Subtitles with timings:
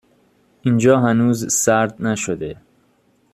[0.61, 2.57] اینجا هنوز سرد نشده